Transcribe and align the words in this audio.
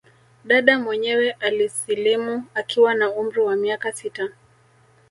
Dada 0.45 0.79
mwenyewe 0.79 1.31
alisilimu 1.31 2.43
akiwa 2.53 2.93
na 2.93 3.11
umri 3.11 3.41
wa 3.41 3.55
miaka 3.55 3.93
sita 3.93 4.29